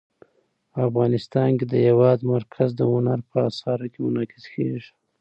افغانستان 0.87 1.49
کې 1.57 1.65
د 1.71 1.73
هېواد 1.87 2.19
مرکز 2.33 2.69
د 2.75 2.81
هنر 2.93 3.19
په 3.29 3.37
اثار 3.49 3.79
کې 3.91 3.99
منعکس 4.05 4.43
کېږي. 4.53 4.89